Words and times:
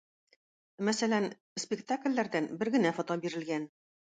Мәсәлән, 0.87 1.27
спектакльләрдән 1.65 2.51
бер 2.63 2.73
генә 2.79 2.95
фото 2.99 3.19
бирелгән. 3.27 3.71